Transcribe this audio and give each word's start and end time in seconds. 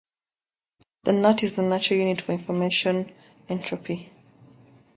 The 1.03 1.13
nat 1.13 1.43
is 1.43 1.53
the 1.53 1.61
natural 1.61 1.99
unit 1.99 2.21
for 2.21 2.31
information 2.31 3.13
entropy. 3.47 4.11